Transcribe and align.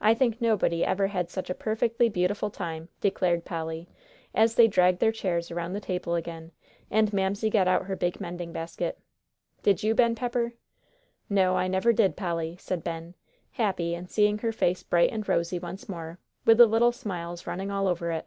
I 0.00 0.14
think 0.14 0.40
nobody 0.40 0.84
ever 0.84 1.08
had 1.08 1.28
such 1.28 1.50
a 1.50 1.52
perfectly 1.52 2.08
beautiful 2.08 2.48
time," 2.48 2.90
declared 3.00 3.44
Polly, 3.44 3.88
as 4.32 4.54
they 4.54 4.68
dragged 4.68 5.00
their 5.00 5.10
chairs 5.10 5.50
around 5.50 5.72
the 5.72 5.80
table 5.80 6.14
again, 6.14 6.52
and 6.92 7.12
Mamsie 7.12 7.50
got 7.50 7.66
out 7.66 7.86
her 7.86 7.96
big 7.96 8.20
mending 8.20 8.52
basket, 8.52 9.00
"did 9.64 9.82
you, 9.82 9.92
Ben 9.92 10.14
Pepper?" 10.14 10.52
"No, 11.28 11.56
I 11.56 11.66
never 11.66 11.92
did, 11.92 12.16
Polly," 12.16 12.56
said 12.56 12.84
Ben, 12.84 13.16
happy 13.50 13.96
in 13.96 14.06
seeing 14.06 14.38
her 14.38 14.52
face 14.52 14.84
bright 14.84 15.10
and 15.10 15.28
rosy 15.28 15.58
once 15.58 15.88
more, 15.88 16.20
with 16.44 16.58
the 16.58 16.66
little 16.66 16.92
smiles 16.92 17.44
running 17.44 17.72
all 17.72 17.88
over 17.88 18.12
it. 18.12 18.26